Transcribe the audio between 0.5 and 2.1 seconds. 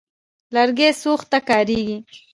لرګي سوخت ته کارېږي.